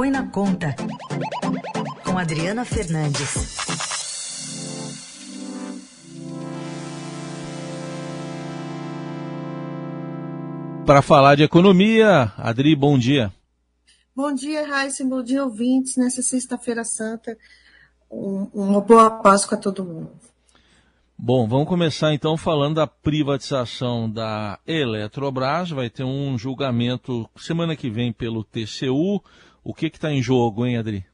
Põe 0.00 0.10
na 0.10 0.26
Conta, 0.28 0.74
com 2.06 2.16
Adriana 2.16 2.64
Fernandes. 2.64 3.54
Para 10.86 11.02
falar 11.02 11.34
de 11.34 11.42
economia, 11.42 12.32
Adri, 12.38 12.74
bom 12.74 12.98
dia. 12.98 13.30
Bom 14.16 14.32
dia, 14.32 14.66
Raíssa, 14.66 15.04
bom 15.04 15.22
dia, 15.22 15.44
ouvintes, 15.44 15.98
nessa 15.98 16.22
sexta-feira 16.22 16.82
santa. 16.82 17.36
Um, 18.10 18.48
uma 18.54 18.80
boa 18.80 19.10
Páscoa 19.10 19.58
a 19.58 19.60
todo 19.60 19.84
mundo. 19.84 20.12
Bom, 21.18 21.46
vamos 21.46 21.68
começar 21.68 22.14
então 22.14 22.38
falando 22.38 22.76
da 22.76 22.86
privatização 22.86 24.10
da 24.10 24.58
Eletrobras. 24.66 25.68
Vai 25.68 25.90
ter 25.90 26.04
um 26.04 26.38
julgamento 26.38 27.28
semana 27.36 27.76
que 27.76 27.90
vem 27.90 28.10
pelo 28.10 28.42
TCU. 28.42 29.22
O 29.70 29.72
que 29.72 29.86
está 29.86 30.10
em 30.10 30.20
jogo, 30.20 30.66
hein, 30.66 30.78
Adri? 30.78 31.06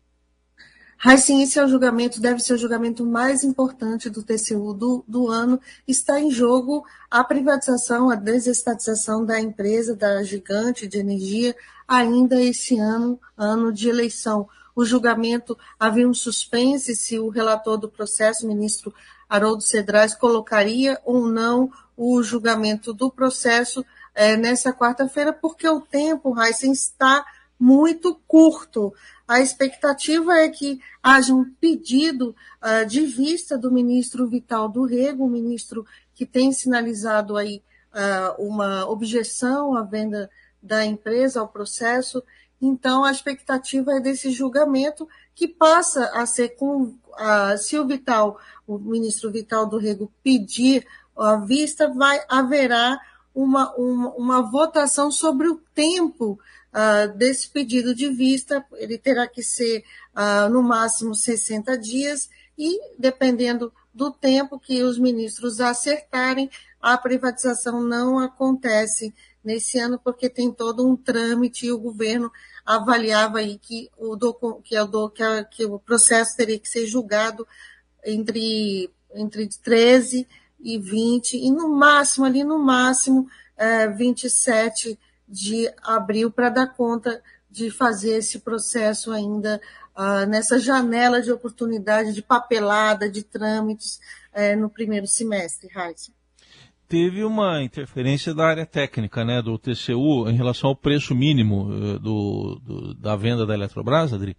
Sim, 1.19 1.43
esse 1.43 1.59
é 1.59 1.63
o 1.63 1.69
julgamento, 1.69 2.23
deve 2.23 2.41
ser 2.41 2.55
o 2.55 2.59
julgamento 2.59 3.05
mais 3.05 3.45
importante 3.45 4.09
do 4.09 4.23
TCU 4.23 4.73
do, 4.73 5.05
do 5.07 5.29
ano. 5.29 5.61
Está 5.87 6.19
em 6.19 6.31
jogo 6.31 6.83
a 7.11 7.23
privatização, 7.23 8.09
a 8.09 8.15
desestatização 8.15 9.27
da 9.27 9.39
empresa, 9.39 9.95
da 9.95 10.23
gigante 10.23 10.89
de 10.89 10.97
energia, 10.97 11.55
ainda 11.87 12.43
esse 12.43 12.79
ano, 12.79 13.21
ano 13.37 13.71
de 13.71 13.91
eleição. 13.91 14.49
O 14.75 14.87
julgamento 14.87 15.55
havia 15.79 16.09
um 16.09 16.15
suspense 16.15 16.97
se 16.97 17.19
o 17.19 17.29
relator 17.29 17.77
do 17.77 17.91
processo, 17.91 18.49
ministro 18.49 18.91
Haroldo 19.29 19.63
Cedrais, 19.63 20.15
colocaria 20.15 20.99
ou 21.05 21.29
não 21.29 21.71
o 21.95 22.23
julgamento 22.23 22.95
do 22.95 23.11
processo 23.11 23.85
é, 24.15 24.35
nessa 24.35 24.73
quarta-feira, 24.73 25.31
porque 25.31 25.69
o 25.69 25.83
tempo, 25.83 26.35
Heisen, 26.41 26.73
está 26.73 27.23
muito 27.59 28.21
curto. 28.27 28.93
A 29.27 29.41
expectativa 29.41 30.35
é 30.39 30.49
que 30.49 30.81
haja 31.03 31.35
um 31.35 31.45
pedido 31.45 32.35
uh, 32.63 32.87
de 32.87 33.05
vista 33.07 33.57
do 33.57 33.73
ministro 33.73 34.29
Vital 34.29 34.69
do 34.69 34.85
Rego, 34.85 35.25
o 35.25 35.31
ministro 35.31 35.87
que 36.15 36.25
tem 36.25 36.53
sinalizado 36.53 37.37
aí 37.37 37.63
uh, 37.93 38.43
uma 38.43 38.89
objeção 38.89 39.77
à 39.77 39.83
venda 39.83 40.31
da 40.63 40.85
empresa, 40.85 41.41
ao 41.41 41.49
processo. 41.49 42.23
Então, 42.61 43.05
a 43.05 43.11
expectativa 43.11 43.93
é 43.93 44.01
desse 44.01 44.31
julgamento 44.31 45.09
que 45.35 45.47
passa 45.47 46.11
a 46.15 46.25
ser 46.25 46.51
com, 46.51 46.83
uh, 46.83 47.59
se 47.59 47.79
o 47.79 47.87
Vital, 47.87 48.39
o 48.67 48.79
ministro 48.79 49.31
Vital 49.31 49.67
do 49.67 49.79
Rego 49.79 50.11
pedir 50.23 50.87
a 51.17 51.37
vista, 51.37 51.89
vai 51.89 52.21
haverá 52.29 52.99
uma, 53.35 53.75
uma, 53.77 54.15
uma 54.15 54.43
votação 54.43 55.11
sobre 55.11 55.49
o 55.49 55.61
tempo 55.75 56.39
uh, 56.77 57.17
desse 57.17 57.49
pedido 57.49 57.95
de 57.95 58.11
vista, 58.11 58.65
ele 58.75 58.99
terá 58.99 59.27
que 59.27 59.43
ser 59.43 59.83
uh, 60.15 60.49
no 60.51 60.63
máximo 60.63 61.15
60 61.15 61.79
dias 61.79 62.29
e, 62.59 62.79
dependendo 62.99 63.73
do 63.93 64.11
tempo 64.11 64.61
que 64.61 64.83
os 64.83 64.99
ministros 64.99 65.59
acertarem, 65.59 66.51
a 66.81 66.99
privatização 66.99 67.83
não 67.83 68.19
acontece 68.19 69.15
nesse 69.43 69.79
ano, 69.79 69.99
porque 70.03 70.29
tem 70.29 70.53
todo 70.53 70.87
um 70.87 70.97
trâmite 70.97 71.67
e 71.67 71.73
o 71.73 71.79
governo 71.79 72.31
avaliava 72.65 73.39
aí 73.39 73.59
que 73.59 73.89
o, 73.97 74.17
que, 74.61 74.79
o, 74.79 75.11
que, 75.11 75.23
a, 75.23 75.45
que 75.45 75.65
o 75.65 75.79
processo 75.79 76.37
teria 76.37 76.59
que 76.59 76.69
ser 76.69 76.87
julgado 76.87 77.47
entre, 78.05 78.91
entre 79.15 79.49
13 79.49 80.27
e 80.61 80.79
20, 80.79 81.37
e 81.37 81.51
no 81.51 81.69
máximo, 81.69 82.25
ali 82.25 82.43
no 82.43 82.59
máximo, 82.59 83.29
é, 83.57 83.87
27 83.89 84.99
de 85.29 85.71
abril 85.83 86.31
para 86.31 86.49
dar 86.49 86.67
conta 86.69 87.23
de 87.51 87.71
fazer 87.71 88.19
esse 88.19 88.41
processo 88.41 89.13
ainda 89.13 89.61
uh, 89.97 90.27
nessa 90.29 90.59
janela 90.59 91.23
de 91.23 91.33
oportunidade 91.33 92.13
de 92.13 92.23
papelada, 92.23 93.09
de 93.09 93.23
trâmites 93.23 93.99
uh, 94.33 94.61
no 94.61 94.69
primeiro 94.69 95.07
semestre, 95.07 95.69
Raíssa. 95.73 96.13
Teve 96.89 97.25
uma 97.25 97.63
interferência 97.63 98.33
da 98.33 98.47
área 98.47 98.65
técnica, 98.65 99.25
né, 99.25 99.43
do 99.43 99.59
TCU, 99.59 100.29
em 100.29 100.37
relação 100.37 100.71
ao 100.71 100.77
preço 100.77 101.15
mínimo 101.15 101.69
uh, 101.69 101.99
do, 101.99 102.61
do, 102.63 102.95
da 102.95 103.17
venda 103.17 103.45
da 103.45 103.55
Eletrobras, 103.55 104.13
Adri? 104.13 104.37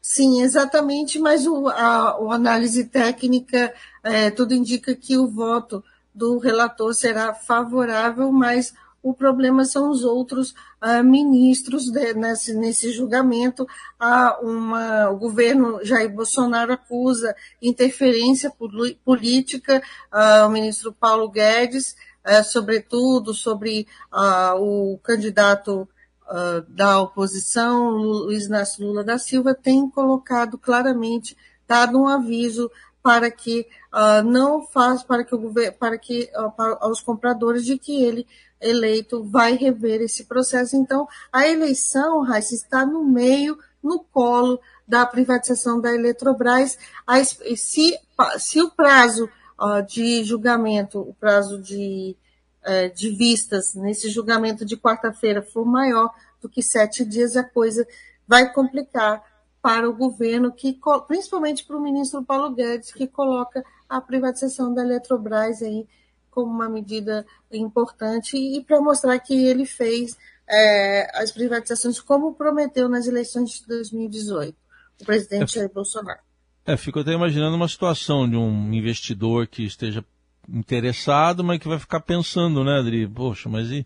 Sim, 0.00 0.42
exatamente, 0.42 1.18
mas 1.18 1.46
o, 1.46 1.68
a, 1.68 2.10
a 2.10 2.34
análise 2.34 2.84
técnica, 2.84 3.74
é, 4.02 4.30
tudo 4.30 4.54
indica 4.54 4.94
que 4.94 5.18
o 5.18 5.28
voto 5.28 5.82
do 6.14 6.38
relator 6.38 6.94
será 6.94 7.34
favorável, 7.34 8.32
mas 8.32 8.74
o 9.02 9.14
problema 9.14 9.64
são 9.64 9.90
os 9.90 10.04
outros 10.04 10.50
uh, 10.82 11.02
ministros 11.04 11.84
de, 11.90 12.14
nesse, 12.14 12.54
nesse 12.54 12.92
julgamento. 12.92 13.66
Uma, 14.42 15.10
o 15.10 15.16
governo 15.16 15.84
Jair 15.84 16.12
Bolsonaro 16.12 16.72
acusa 16.72 17.34
interferência 17.62 18.52
política, 19.04 19.82
uh, 20.12 20.46
o 20.46 20.50
ministro 20.50 20.92
Paulo 20.92 21.28
Guedes, 21.30 21.94
uh, 22.26 22.42
sobretudo 22.44 23.32
sobre 23.32 23.86
o 24.58 24.98
candidato 25.02 25.88
da 26.68 27.00
oposição, 27.00 27.88
Luiz 27.88 28.44
Inácio 28.44 28.86
Lula 28.86 29.02
da 29.02 29.16
Silva, 29.16 29.54
tem 29.54 29.88
colocado 29.88 30.58
claramente, 30.58 31.34
dado 31.66 31.98
um 31.98 32.06
aviso 32.06 32.70
para 33.02 33.30
que 33.30 33.66
não 34.26 34.60
faz 34.66 35.02
para 35.02 35.24
que 35.24 35.34
o 35.34 35.38
governo, 35.38 35.78
para 35.78 35.96
que 35.96 36.30
para, 36.54 36.76
aos 36.82 37.00
compradores 37.00 37.64
de 37.64 37.78
que 37.78 38.04
ele 38.04 38.26
eleito 38.60 39.24
vai 39.24 39.56
rever 39.56 40.00
esse 40.00 40.24
processo. 40.24 40.76
Então, 40.76 41.06
a 41.32 41.46
eleição, 41.46 42.22
Raíssa, 42.22 42.54
está 42.54 42.84
no 42.84 43.04
meio, 43.04 43.58
no 43.82 44.00
colo 44.00 44.60
da 44.86 45.04
privatização 45.06 45.80
da 45.80 45.94
Eletrobras. 45.94 46.78
Se, 47.56 47.98
se 48.38 48.62
o 48.62 48.70
prazo 48.70 49.28
de 49.86 50.22
julgamento, 50.24 51.00
o 51.00 51.14
prazo 51.14 51.60
de, 51.60 52.16
uh, 52.64 52.94
de 52.94 53.10
vistas 53.10 53.74
nesse 53.74 54.08
julgamento 54.08 54.64
de 54.64 54.76
quarta-feira 54.76 55.42
for 55.42 55.64
maior 55.64 56.12
do 56.40 56.48
que 56.48 56.62
sete 56.62 57.04
dias, 57.04 57.36
a 57.36 57.42
coisa 57.42 57.86
vai 58.26 58.52
complicar 58.52 59.22
para 59.60 59.88
o 59.88 59.92
governo, 59.92 60.52
que, 60.52 60.78
principalmente 61.08 61.64
para 61.64 61.76
o 61.76 61.82
ministro 61.82 62.24
Paulo 62.24 62.54
Guedes, 62.54 62.92
que 62.92 63.08
coloca 63.08 63.64
a 63.88 64.00
privatização 64.00 64.72
da 64.72 64.82
Eletrobras 64.82 65.60
aí 65.62 65.88
como 66.38 66.52
uma 66.52 66.68
medida 66.68 67.26
importante 67.50 68.36
e 68.36 68.62
para 68.62 68.80
mostrar 68.80 69.18
que 69.18 69.34
ele 69.34 69.66
fez 69.66 70.16
é, 70.48 71.10
as 71.20 71.32
privatizações 71.32 71.98
como 71.98 72.32
prometeu 72.32 72.88
nas 72.88 73.08
eleições 73.08 73.58
de 73.58 73.66
2018, 73.66 74.56
o 75.00 75.04
presidente 75.04 75.58
é, 75.58 75.60
Jair 75.62 75.72
Bolsonaro. 75.72 76.20
É, 76.64 76.76
fico 76.76 77.00
até 77.00 77.10
imaginando 77.10 77.56
uma 77.56 77.66
situação 77.66 78.30
de 78.30 78.36
um 78.36 78.72
investidor 78.72 79.48
que 79.48 79.64
esteja 79.64 80.04
interessado, 80.48 81.42
mas 81.42 81.58
que 81.58 81.66
vai 81.66 81.80
ficar 81.80 81.98
pensando, 81.98 82.62
né, 82.62 82.78
Adri? 82.78 83.08
Poxa, 83.08 83.48
mas 83.48 83.68
e, 83.72 83.84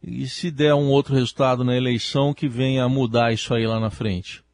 e 0.00 0.28
se 0.28 0.52
der 0.52 0.72
um 0.74 0.90
outro 0.90 1.16
resultado 1.16 1.64
na 1.64 1.76
eleição 1.76 2.32
que 2.32 2.48
venha 2.48 2.84
a 2.84 2.88
mudar 2.88 3.32
isso 3.32 3.52
aí 3.52 3.66
lá 3.66 3.80
na 3.80 3.90
frente? 3.90 4.44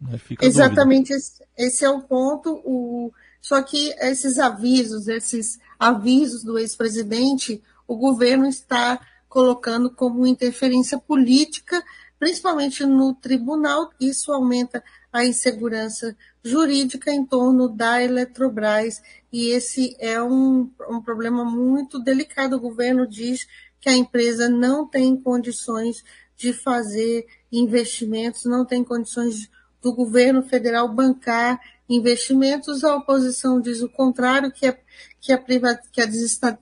Né, 0.00 0.20
Exatamente, 0.40 1.12
esse, 1.12 1.42
esse, 1.58 1.84
é 1.84 1.90
o 1.90 2.00
ponto. 2.00 2.62
O, 2.64 3.12
só 3.40 3.60
que 3.60 3.92
esses 3.98 4.38
avisos, 4.38 5.08
esses 5.08 5.58
avisos 5.82 6.44
do 6.44 6.58
ex-presidente, 6.58 7.60
o 7.88 7.96
governo 7.96 8.46
está 8.46 9.00
colocando 9.28 9.90
como 9.90 10.26
interferência 10.26 10.96
política, 10.96 11.82
principalmente 12.20 12.86
no 12.86 13.14
tribunal. 13.14 13.90
Isso 14.00 14.32
aumenta 14.32 14.82
a 15.12 15.24
insegurança 15.24 16.16
jurídica 16.44 17.10
em 17.10 17.26
torno 17.26 17.68
da 17.68 18.00
Eletrobras, 18.00 19.02
e 19.32 19.48
esse 19.48 19.96
é 19.98 20.22
um, 20.22 20.70
um 20.88 21.00
problema 21.00 21.44
muito 21.44 21.98
delicado. 21.98 22.54
O 22.54 22.60
governo 22.60 23.04
diz 23.04 23.48
que 23.80 23.88
a 23.88 23.96
empresa 23.96 24.48
não 24.48 24.86
tem 24.86 25.16
condições 25.16 26.04
de 26.36 26.52
fazer 26.52 27.26
investimentos, 27.50 28.44
não 28.44 28.64
tem 28.64 28.84
condições 28.84 29.50
do 29.82 29.92
governo 29.92 30.42
federal 30.42 30.88
bancar 30.88 31.60
investimentos, 31.88 32.84
a 32.84 32.96
oposição 32.96 33.60
diz 33.60 33.82
o 33.82 33.88
contrário, 33.88 34.52
que 34.52 34.66
é 34.66 34.78
que 35.20 35.32
a, 35.32 35.38
que 35.38 36.00
a 36.00 36.06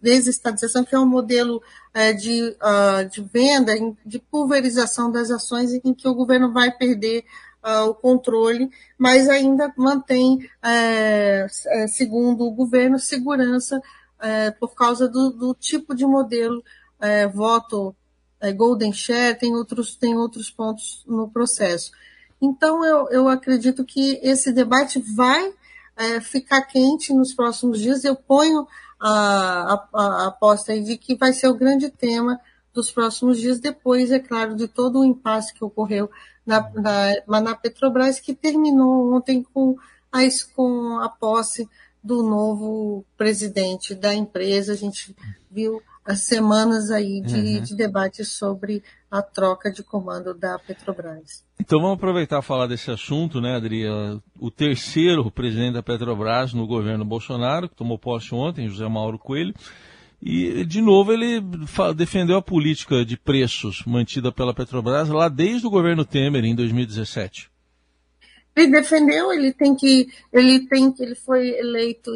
desestatização, 0.03 0.85
que 0.85 0.95
é 0.95 0.99
um 0.99 1.07
modelo 1.07 1.63
é, 1.95 2.13
de, 2.13 2.55
uh, 2.61 3.09
de 3.09 3.23
venda, 3.23 3.73
de 4.05 4.19
pulverização 4.19 5.11
das 5.11 5.31
ações, 5.31 5.73
em 5.73 5.95
que 5.95 6.07
o 6.07 6.15
governo 6.15 6.53
vai 6.53 6.71
perder 6.71 7.25
uh, 7.65 7.89
o 7.89 7.95
controle, 7.95 8.71
mas 8.99 9.31
ainda 9.31 9.73
mantém, 9.77 10.47
é 10.63 11.47
segundo 11.89 12.45
o 12.45 12.51
governo, 12.51 12.99
segurança 12.99 13.81
é, 14.21 14.51
por 14.51 14.75
causa 14.75 15.09
do, 15.09 15.31
do, 15.31 15.55
tipo 15.55 15.95
de 15.95 16.05
modelo, 16.05 16.63
voto 17.33 17.97
Golden 18.55 18.93
Share, 18.93 19.39
tem 19.39 19.55
outros, 19.55 19.97
tem 19.97 20.15
outros 20.15 20.51
pontos 20.51 21.03
no 21.07 21.31
processo. 21.31 21.91
Então, 22.41 22.85
eu, 22.85 23.09
eu 23.11 23.29
acredito 23.29 23.85
que 23.85 24.19
esse 24.23 24.53
debate 24.53 24.99
vai 25.15 25.53
é, 25.97 26.21
ficar 26.21 26.63
quente 26.63 27.13
nos 27.13 27.35
próximos 27.35 27.79
dias. 27.79 28.05
Eu 28.05 28.17
ponho 28.17 28.67
a, 28.99 29.75
a, 29.75 29.89
a 29.93 30.27
aposta 30.29 30.73
aí 30.73 30.83
de 30.83 30.97
que 30.97 31.15
vai 31.15 31.33
ser 31.33 31.49
o 31.49 31.55
grande 31.55 31.91
tema 31.91 32.41
dos 32.73 32.91
próximos 32.91 33.39
dias, 33.39 33.59
depois, 33.59 34.11
é 34.11 34.19
claro, 34.19 34.55
de 34.55 34.69
todo 34.69 35.01
o 35.01 35.05
impasse 35.05 35.53
que 35.53 35.65
ocorreu 35.65 36.09
na, 36.47 36.71
na, 37.27 37.41
na 37.41 37.55
Petrobras, 37.55 38.21
que 38.21 38.35
terminou 38.35 39.13
ontem 39.13 39.45
com 39.53 39.77
a, 40.13 40.21
com 40.55 40.99
a 40.99 41.09
posse 41.09 41.69
do 42.03 42.23
novo 42.23 43.05
presidente 43.17 43.95
da 43.95 44.15
empresa. 44.15 44.73
A 44.73 44.77
gente 44.77 45.15
viu 45.51 45.83
semanas 46.17 46.91
aí 46.91 47.21
de, 47.21 47.35
uhum. 47.35 47.63
de 47.63 47.77
debate 47.77 48.25
sobre 48.25 48.83
a 49.11 49.23
troca 49.23 49.71
de 49.71 49.83
comando 49.83 50.33
da 50.33 50.59
Petrobras. 50.59 51.45
Então 51.59 51.81
vamos 51.81 51.97
aproveitar 51.97 52.41
e 52.41 52.43
falar 52.43 52.67
desse 52.67 52.91
assunto, 52.91 53.41
né, 53.41 53.57
Adri? 53.57 53.85
O 54.39 54.51
terceiro 54.51 55.31
presidente 55.31 55.75
da 55.75 55.83
Petrobras 55.83 56.55
no 56.55 56.67
governo 56.67 57.05
Bolsonaro, 57.05 57.69
que 57.69 57.77
tomou 57.77 57.99
posse 57.99 58.35
ontem, 58.35 58.69
José 58.69 58.89
Mauro 58.89 59.19
Coelho, 59.19 59.55
e 60.23 60.65
de 60.65 60.81
novo 60.81 61.13
ele 61.13 61.41
defendeu 61.97 62.37
a 62.37 62.43
política 62.43 63.05
de 63.05 63.17
preços 63.17 63.83
mantida 63.87 64.31
pela 64.31 64.55
Petrobras 64.55 65.09
lá 65.09 65.29
desde 65.29 65.67
o 65.67 65.71
governo 65.71 66.05
Temer 66.05 66.45
em 66.45 66.55
2017. 66.55 67.51
Ele 68.55 68.73
defendeu, 68.73 69.33
ele 69.33 69.53
tem 69.53 69.75
que, 69.75 70.09
ele 70.33 70.67
tem 70.67 70.93
que, 70.93 71.03
ele 71.03 71.15
foi 71.15 71.49
eleito, 71.51 72.15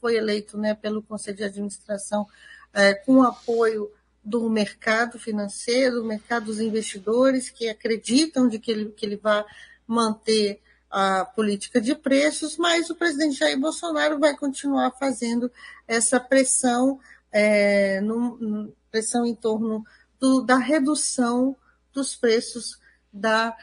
foi 0.00 0.16
eleito, 0.16 0.58
né, 0.58 0.74
pelo 0.74 1.02
Conselho 1.02 1.36
de 1.38 1.44
Administração 1.44 2.26
é, 2.72 2.94
com 2.94 3.22
apoio 3.22 3.90
do 4.24 4.48
mercado 4.48 5.18
financeiro, 5.18 5.96
do 5.96 6.04
mercado 6.04 6.46
dos 6.46 6.60
investidores 6.60 7.50
que 7.50 7.68
acreditam 7.68 8.48
de 8.48 8.58
que 8.58 8.70
ele, 8.70 8.90
que 8.90 9.04
ele 9.04 9.16
vai 9.16 9.44
manter 9.86 10.60
a 10.90 11.24
política 11.24 11.80
de 11.80 11.94
preços, 11.94 12.56
mas 12.56 12.90
o 12.90 12.94
presidente 12.94 13.38
Jair 13.38 13.58
Bolsonaro 13.58 14.18
vai 14.18 14.36
continuar 14.36 14.90
fazendo 14.92 15.50
essa 15.88 16.20
pressão, 16.20 17.00
é, 17.32 18.00
no, 18.02 18.72
pressão 18.90 19.24
em 19.24 19.34
torno 19.34 19.84
do, 20.20 20.42
da 20.42 20.58
redução 20.58 21.56
dos 21.92 22.14
preços 22.14 22.78
da 23.12 23.56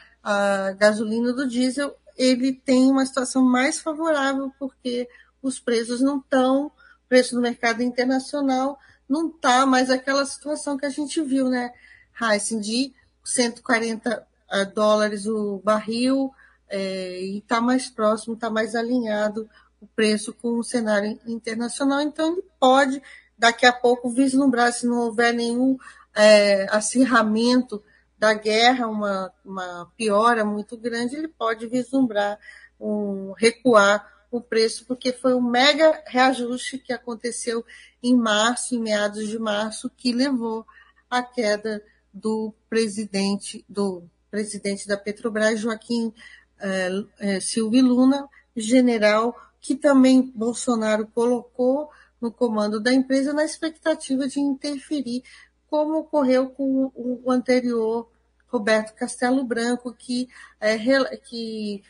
gasolina 0.76 1.32
do 1.32 1.48
diesel. 1.48 1.96
Ele 2.18 2.52
tem 2.52 2.90
uma 2.90 3.06
situação 3.06 3.42
mais 3.42 3.80
favorável 3.80 4.52
porque 4.58 5.08
os 5.40 5.58
preços 5.58 6.00
não 6.00 6.18
estão, 6.18 6.70
preço 7.08 7.34
no 7.34 7.40
mercado 7.40 7.82
internacional 7.82 8.78
não 9.10 9.28
está 9.28 9.66
mais 9.66 9.90
aquela 9.90 10.24
situação 10.24 10.78
que 10.78 10.86
a 10.86 10.90
gente 10.90 11.20
viu, 11.20 11.48
né, 11.48 11.72
Heisen, 12.20 12.60
de 12.60 12.94
140 13.24 14.26
ah, 14.48 14.64
dólares 14.64 15.26
o 15.26 15.60
barril, 15.64 16.32
é, 16.68 17.20
e 17.20 17.38
está 17.38 17.60
mais 17.60 17.90
próximo, 17.90 18.34
está 18.34 18.48
mais 18.48 18.76
alinhado 18.76 19.50
o 19.80 19.86
preço 19.88 20.32
com 20.32 20.58
o 20.58 20.64
cenário 20.64 21.18
internacional. 21.26 22.00
Então, 22.00 22.32
ele 22.32 22.44
pode, 22.60 23.02
daqui 23.36 23.66
a 23.66 23.72
pouco, 23.72 24.10
vislumbrar, 24.10 24.72
se 24.72 24.86
não 24.86 25.00
houver 25.00 25.34
nenhum 25.34 25.76
é, 26.14 26.66
acirramento 26.70 27.82
da 28.16 28.34
guerra, 28.34 28.86
uma, 28.86 29.32
uma 29.44 29.90
piora 29.96 30.44
muito 30.44 30.76
grande, 30.76 31.16
ele 31.16 31.28
pode 31.28 31.66
vislumbrar 31.66 32.38
um 32.78 33.32
recuar 33.32 34.06
o 34.30 34.40
preço, 34.40 34.84
porque 34.86 35.12
foi 35.12 35.34
um 35.34 35.42
mega 35.42 36.02
reajuste 36.06 36.78
que 36.78 36.92
aconteceu 36.92 37.64
em 38.02 38.16
março, 38.16 38.74
em 38.74 38.80
meados 38.80 39.28
de 39.28 39.38
março, 39.38 39.90
que 39.96 40.12
levou 40.12 40.64
à 41.10 41.22
queda 41.22 41.82
do 42.12 42.54
presidente, 42.68 43.64
do 43.68 44.04
presidente 44.30 44.86
da 44.86 44.96
Petrobras, 44.96 45.60
Joaquim 45.60 46.12
eh, 46.60 47.04
eh, 47.18 47.40
Silvio 47.40 47.84
Luna, 47.84 48.28
general, 48.56 49.34
que 49.60 49.74
também 49.74 50.30
Bolsonaro 50.34 51.06
colocou 51.08 51.90
no 52.20 52.30
comando 52.30 52.78
da 52.78 52.92
empresa 52.92 53.32
na 53.32 53.44
expectativa 53.44 54.28
de 54.28 54.40
interferir, 54.40 55.22
como 55.68 55.98
ocorreu 55.98 56.50
com 56.50 56.92
o 56.94 57.30
anterior 57.30 58.10
Roberto 58.48 58.94
Castelo 58.94 59.42
Branco, 59.44 59.92
que, 59.92 60.28
eh, 60.60 61.16
que 61.16 61.82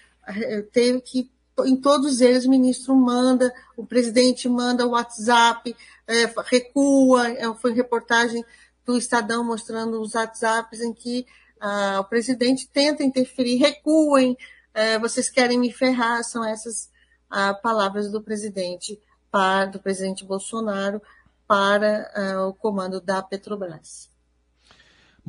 teve 0.73 1.01
que 1.01 1.31
em 1.67 1.77
todos 1.77 2.21
eles 2.21 2.45
o 2.45 2.51
ministro 2.51 2.95
manda, 2.95 3.53
o 3.77 3.85
presidente 3.85 4.49
manda 4.49 4.87
o 4.87 4.91
WhatsApp, 4.91 5.75
é, 6.07 6.33
recua, 6.47 7.29
é, 7.29 7.53
foi 7.55 7.73
reportagem 7.73 8.45
do 8.85 8.97
Estadão 8.97 9.45
mostrando 9.45 10.01
os 10.01 10.15
WhatsApps 10.15 10.81
em 10.81 10.93
que 10.93 11.27
ah, 11.61 12.01
o 12.01 12.05
presidente 12.05 12.69
tenta 12.69 13.05
interferir, 13.05 13.57
recuem, 13.57 14.37
é, 14.73 14.99
vocês 14.99 15.29
querem 15.29 15.59
me 15.59 15.71
ferrar, 15.71 16.25
são 16.25 16.45
essas 16.45 16.91
ah, 17.29 17.55
palavras 17.55 18.11
do 18.11 18.23
presidente, 18.23 18.99
para, 19.31 19.67
do 19.67 19.79
presidente 19.79 20.25
Bolsonaro 20.25 21.01
para 21.47 22.11
ah, 22.15 22.47
o 22.47 22.55
comando 22.55 23.01
da 23.01 23.23
Petrobras. 23.23 24.11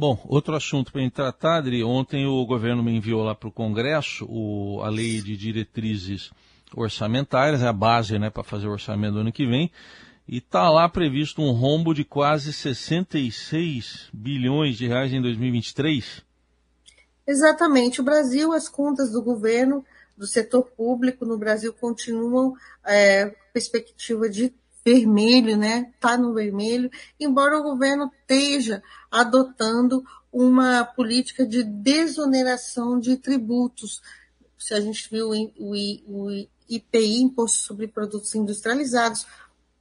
Bom, 0.02 0.20
outro 0.28 0.56
assunto 0.56 0.92
para 0.92 1.08
tratar, 1.12 1.58
Adri, 1.58 1.84
ontem 1.84 2.26
o 2.26 2.44
governo 2.44 2.82
me 2.82 2.92
enviou 2.92 3.22
lá 3.22 3.36
para 3.36 3.50
o 3.50 3.52
Congresso 3.52 4.26
a 4.84 4.90
lei 4.90 5.22
de 5.22 5.38
diretrizes 5.38 6.32
orçamentárias, 6.76 7.62
é 7.62 7.68
a 7.68 7.72
base 7.72 8.18
né, 8.18 8.32
para 8.32 8.42
fazer 8.42 8.66
o 8.66 8.72
orçamento 8.72 9.14
do 9.14 9.20
ano 9.20 9.32
que 9.32 9.46
vem, 9.46 9.72
e 10.28 10.38
está 10.38 10.72
lá 10.72 10.90
previsto 10.90 11.44
um 11.44 11.52
rombo 11.52 11.94
de 11.94 12.04
quase 12.04 12.52
66 12.52 14.10
bilhões 14.12 14.76
de 14.76 14.88
reais 14.88 15.14
em 15.14 15.22
2023. 15.22 16.24
Exatamente. 17.28 18.02
O 18.02 18.04
Brasil, 18.04 18.54
as 18.54 18.68
contas 18.68 19.12
do 19.12 19.22
governo, 19.22 19.86
do 20.18 20.26
setor 20.26 20.64
público 20.64 21.28
no 21.28 21.38
Brasil 21.38 21.72
continuam 21.74 22.56
é, 22.84 23.36
perspectiva 23.54 24.28
de 24.28 24.52
vermelho, 24.84 25.58
né? 25.58 25.92
Está 25.94 26.18
no 26.18 26.34
vermelho, 26.34 26.90
embora 27.20 27.58
o 27.58 27.64
governo 27.64 28.12
esteja 28.22 28.82
adotando 29.10 30.04
uma 30.32 30.84
política 30.84 31.46
de 31.46 31.64
desoneração 31.64 33.00
de 33.00 33.18
tributos. 33.18 34.02
Se 34.58 34.74
a 34.74 34.80
gente 34.80 35.10
viu 35.10 35.30
o 35.30 36.32
IPI, 36.70 37.22
Imposto 37.22 37.58
sobre 37.60 37.88
Produtos 37.88 38.34
Industrializados, 38.34 39.26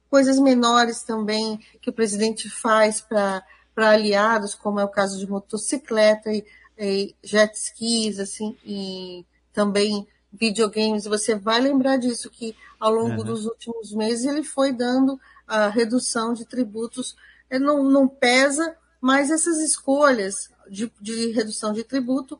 coisas 0.09 0.37
menores 0.39 1.03
também 1.03 1.59
que 1.81 1.89
o 1.89 1.93
presidente 1.93 2.49
faz 2.49 2.99
para 2.99 3.43
aliados, 3.77 4.53
como 4.53 4.79
é 4.79 4.83
o 4.83 4.89
caso 4.89 5.17
de 5.17 5.29
motocicleta 5.29 6.31
e, 6.31 6.45
e 6.77 7.15
jet 7.23 7.55
skis, 7.55 8.19
assim, 8.19 8.57
e 8.65 9.25
também 9.53 10.05
videogames, 10.31 11.05
você 11.05 11.35
vai 11.35 11.59
lembrar 11.59 11.97
disso, 11.97 12.29
que 12.29 12.55
ao 12.79 12.91
longo 12.91 13.19
uhum. 13.19 13.23
dos 13.23 13.45
últimos 13.45 13.91
meses 13.91 14.25
ele 14.25 14.43
foi 14.43 14.71
dando 14.71 15.19
a 15.47 15.67
redução 15.67 16.33
de 16.33 16.45
tributos, 16.45 17.15
não, 17.51 17.83
não 17.83 18.07
pesa, 18.07 18.75
mas 19.01 19.29
essas 19.29 19.59
escolhas 19.59 20.49
de, 20.69 20.91
de 21.01 21.31
redução 21.31 21.73
de 21.73 21.83
tributo 21.83 22.39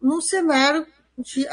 num 0.00 0.20
cenário 0.20 0.86
de, 1.18 1.46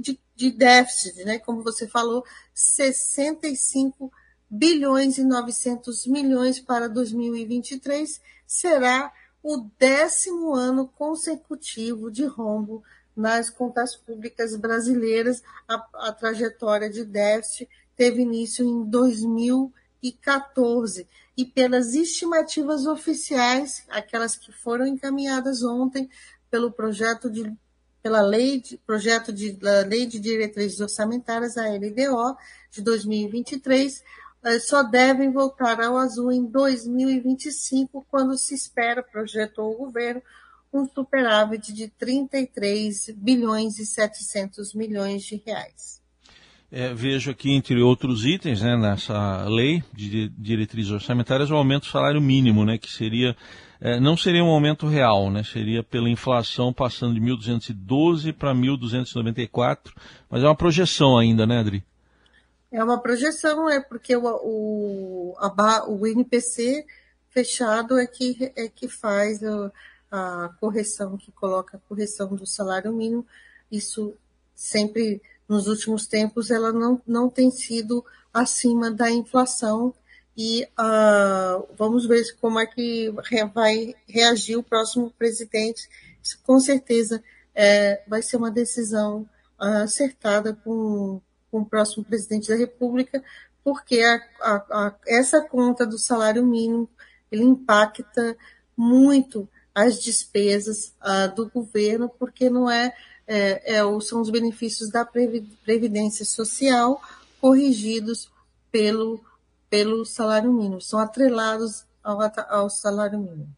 de, 0.00 0.18
de 0.34 0.50
déficit, 0.50 1.24
né? 1.24 1.38
como 1.38 1.62
você 1.62 1.86
falou, 1.86 2.24
65 2.54 4.10
bilhões 4.48 5.18
e 5.18 5.24
900 5.24 6.06
milhões 6.06 6.60
para 6.60 6.88
2023 6.88 8.20
será 8.46 9.12
o 9.42 9.68
décimo 9.78 10.54
ano 10.54 10.88
consecutivo 10.88 12.10
de 12.10 12.24
rombo 12.24 12.82
nas 13.16 13.48
contas 13.50 13.96
públicas 13.96 14.54
brasileiras. 14.56 15.42
A, 15.68 16.08
a 16.08 16.12
trajetória 16.12 16.90
de 16.90 17.04
déficit 17.04 17.68
teve 17.96 18.22
início 18.22 18.64
em 18.64 18.84
2014 18.84 21.06
e 21.36 21.44
pelas 21.44 21.94
estimativas 21.94 22.86
oficiais, 22.86 23.84
aquelas 23.88 24.36
que 24.36 24.52
foram 24.52 24.86
encaminhadas 24.86 25.62
ontem 25.62 26.08
pelo 26.50 26.70
projeto 26.70 27.30
de 27.30 27.52
pela 28.02 28.20
lei 28.20 28.60
de, 28.60 28.76
projeto 28.76 29.32
de 29.32 29.58
lei 29.88 30.04
de 30.04 30.20
diretrizes 30.20 30.78
orçamentárias 30.78 31.56
a 31.56 31.66
LDO 31.66 32.36
de 32.70 32.82
2023 32.82 34.02
eh, 34.44 34.58
só 34.58 34.82
devem 34.82 35.32
voltar 35.32 35.80
ao 35.80 35.96
azul 35.96 36.30
em 36.30 36.44
2025, 36.44 38.06
quando 38.10 38.36
se 38.36 38.54
espera, 38.54 39.02
projetou 39.02 39.72
o 39.72 39.78
governo, 39.78 40.22
um 40.74 40.88
superávit 40.88 41.72
de 41.72 41.88
33 41.88 43.14
bilhões 43.16 43.78
e 43.78 43.86
700 43.86 44.74
milhões 44.74 45.22
de 45.22 45.40
reais. 45.46 46.02
É, 46.70 46.92
vejo 46.92 47.30
aqui, 47.30 47.52
entre 47.52 47.80
outros 47.80 48.24
itens, 48.24 48.60
né, 48.60 48.76
nessa 48.76 49.44
lei 49.44 49.84
de 49.92 50.28
diretrizes 50.30 50.90
orçamentárias, 50.90 51.48
o 51.48 51.54
aumento 51.54 51.84
do 51.84 51.90
salário 51.90 52.20
mínimo, 52.20 52.64
né, 52.64 52.76
que 52.78 52.90
seria, 52.90 53.36
é, 53.80 54.00
não 54.00 54.16
seria 54.16 54.42
um 54.42 54.48
aumento 54.48 54.88
real, 54.88 55.30
né, 55.30 55.44
seria 55.44 55.84
pela 55.84 56.10
inflação 56.10 56.72
passando 56.72 57.14
de 57.14 57.20
1.212 57.20 58.32
para 58.32 58.52
1.294, 58.52 59.92
mas 60.28 60.42
é 60.42 60.46
uma 60.46 60.56
projeção 60.56 61.16
ainda, 61.16 61.46
né, 61.46 61.60
Adri? 61.60 61.84
É 62.72 62.82
uma 62.82 63.00
projeção, 63.00 63.70
é 63.70 63.80
porque 63.80 64.16
o, 64.16 64.24
o, 64.24 65.36
a, 65.38 65.88
o 65.88 66.04
INPC 66.04 66.84
fechado 67.30 67.96
é 67.96 68.06
que, 68.06 68.52
é 68.56 68.68
que 68.68 68.88
faz 68.88 69.40
a 70.14 70.48
correção, 70.60 71.16
que 71.16 71.32
coloca 71.32 71.76
a 71.76 71.80
correção 71.88 72.36
do 72.36 72.46
salário 72.46 72.92
mínimo, 72.92 73.26
isso 73.70 74.14
sempre 74.54 75.20
nos 75.48 75.66
últimos 75.66 76.06
tempos 76.06 76.52
ela 76.52 76.72
não, 76.72 77.02
não 77.04 77.28
tem 77.28 77.50
sido 77.50 78.04
acima 78.32 78.92
da 78.92 79.10
inflação 79.10 79.92
e 80.36 80.68
uh, 80.78 81.66
vamos 81.76 82.06
ver 82.06 82.24
como 82.40 82.60
é 82.60 82.66
que 82.66 83.12
vai 83.52 83.96
reagir 84.08 84.56
o 84.56 84.62
próximo 84.62 85.10
presidente. 85.18 85.88
Com 86.44 86.60
certeza 86.60 87.20
é, 87.52 88.00
vai 88.06 88.22
ser 88.22 88.36
uma 88.36 88.52
decisão 88.52 89.28
acertada 89.58 90.54
com, 90.64 91.20
com 91.50 91.60
o 91.60 91.66
próximo 91.66 92.04
presidente 92.04 92.48
da 92.48 92.56
República, 92.56 93.22
porque 93.64 94.00
a, 94.00 94.20
a, 94.40 94.54
a, 94.86 94.94
essa 95.08 95.40
conta 95.40 95.84
do 95.84 95.98
salário 95.98 96.46
mínimo 96.46 96.88
ele 97.32 97.42
impacta 97.42 98.36
muito 98.76 99.48
as 99.74 100.00
despesas 100.02 100.94
uh, 101.02 101.34
do 101.34 101.50
governo, 101.50 102.08
porque 102.08 102.48
não 102.48 102.70
é, 102.70 102.94
é, 103.26 103.76
é, 103.76 104.00
são 104.00 104.20
os 104.20 104.30
benefícios 104.30 104.88
da 104.90 105.04
previdência 105.04 106.24
social 106.24 107.00
corrigidos 107.40 108.30
pelo, 108.70 109.20
pelo 109.68 110.04
salário 110.04 110.52
mínimo, 110.52 110.80
são 110.80 110.98
atrelados 110.98 111.84
ao, 112.02 112.18
ao 112.48 112.70
salário 112.70 113.18
mínimo. 113.18 113.48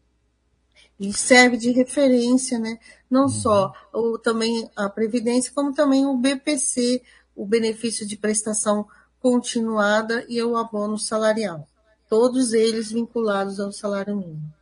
E 0.99 1.13
serve 1.13 1.57
de 1.57 1.71
referência, 1.71 2.57
né? 2.57 2.79
não 3.09 3.23
uhum. 3.23 3.29
só 3.29 3.73
o, 3.93 4.17
também 4.17 4.69
a 4.75 4.89
Previdência, 4.89 5.51
como 5.53 5.73
também 5.73 6.05
o 6.05 6.17
BPC, 6.17 7.03
o 7.35 7.45
benefício 7.45 8.05
de 8.05 8.17
prestação 8.17 8.87
continuada 9.19 10.25
e 10.27 10.41
o 10.41 10.57
abono 10.57 10.97
salarial. 10.97 11.67
Todos 12.09 12.53
eles 12.53 12.91
vinculados 12.91 13.59
ao 13.59 13.71
salário 13.71 14.15
mínimo. 14.15 14.56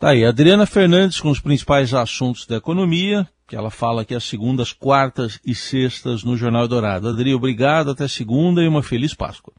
Tá 0.00 0.12
aí, 0.12 0.24
Adriana 0.24 0.64
Fernandes 0.64 1.20
com 1.20 1.28
os 1.28 1.40
principais 1.40 1.92
assuntos 1.92 2.46
da 2.46 2.56
economia, 2.56 3.28
que 3.46 3.54
ela 3.54 3.70
fala 3.70 4.00
aqui 4.00 4.14
às 4.14 4.24
segundas, 4.24 4.72
quartas 4.72 5.38
e 5.44 5.54
sextas 5.54 6.24
no 6.24 6.38
Jornal 6.38 6.66
Dourado. 6.66 7.10
Adri, 7.10 7.34
obrigado, 7.34 7.90
até 7.90 8.08
segunda 8.08 8.62
e 8.62 8.66
uma 8.66 8.82
feliz 8.82 9.12
Páscoa. 9.12 9.52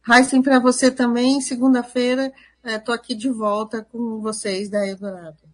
Raíssen, 0.00 0.42
para 0.42 0.58
você 0.58 0.90
também, 0.90 1.40
segunda-feira, 1.40 2.32
estou 2.64 2.92
aqui 2.92 3.14
de 3.14 3.30
volta 3.30 3.86
com 3.92 4.20
vocês 4.20 4.68
da 4.68 4.84
Eldorado. 4.84 5.51